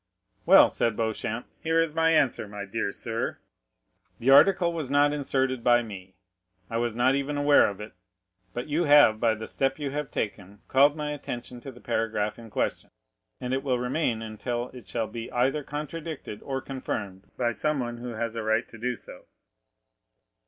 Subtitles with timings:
[0.47, 3.37] "Well," said Beauchamp, "here is my answer, my dear sir.
[4.17, 7.93] The article was not inserted by me—I was not even aware of it;
[8.51, 12.39] but you have, by the step you have taken, called my attention to the paragraph
[12.39, 12.89] in question,
[13.39, 18.15] and it will remain until it shall be either contradicted or confirmed by someone who
[18.15, 19.27] has a right to do so."